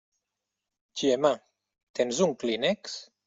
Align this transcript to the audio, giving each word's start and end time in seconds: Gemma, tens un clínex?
Gemma, 1.01 1.31
tens 1.99 2.23
un 2.29 2.35
clínex? 2.45 2.97